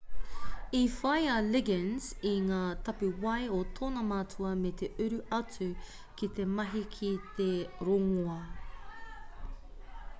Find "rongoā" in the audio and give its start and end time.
7.89-8.39